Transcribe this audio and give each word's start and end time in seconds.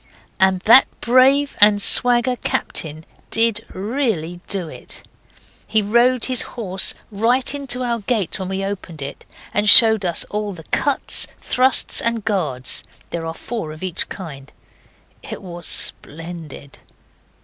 And 0.39 0.61
that 0.61 0.87
brave 0.99 1.55
and 1.61 1.79
swagger 1.79 2.35
captain 2.37 3.05
did 3.29 3.63
really 3.71 4.39
do 4.47 4.67
it. 4.67 5.03
He 5.67 5.83
rode 5.83 6.25
his 6.25 6.41
horse 6.41 6.95
right 7.11 7.53
into 7.53 7.83
our 7.83 7.99
gate 7.99 8.39
when 8.39 8.49
we 8.49 8.65
opened 8.65 9.03
it, 9.03 9.27
and 9.53 9.69
showed 9.69 10.03
us 10.03 10.25
all 10.31 10.53
the 10.53 10.63
cuts, 10.71 11.27
thrusts, 11.39 12.01
and 12.01 12.25
guards. 12.25 12.83
There 13.11 13.27
are 13.27 13.35
four 13.35 13.71
of 13.71 13.83
each 13.83 14.09
kind. 14.09 14.51
It 15.21 15.39
was 15.43 15.67
splendid. 15.67 16.79